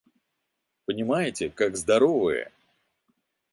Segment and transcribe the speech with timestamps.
[0.87, 2.51] Понимаете, как здоровые!